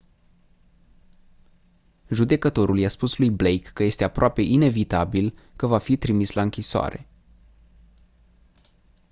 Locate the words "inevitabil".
4.41-5.37